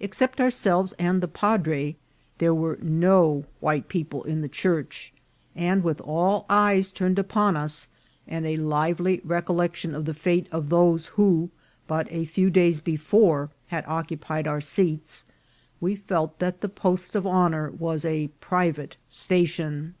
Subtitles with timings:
[0.00, 1.94] Except ourselves and the padre,
[2.38, 5.12] there were no white people in the church;
[5.54, 7.86] and, with all eyes turned upon us,
[8.26, 11.48] and a lively recollection of the fate of those who
[11.86, 15.26] but a few days before had occupied our seats,
[15.80, 19.94] we felt that the post of honour was a private station.